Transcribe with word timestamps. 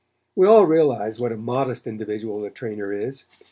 We 0.35 0.47
all 0.47 0.65
realize 0.65 1.19
what 1.19 1.31
a 1.31 1.37
modest 1.37 1.85
individual 1.85 2.39
the 2.41 2.49
trainer 2.49 2.91
is. 2.91 3.25